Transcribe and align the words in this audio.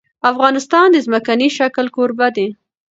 افغانستان 0.31 0.87
د 0.91 0.97
ځمکنی 1.05 1.47
شکل 1.57 1.85
کوربه 1.95 2.27
دی. 2.35 2.47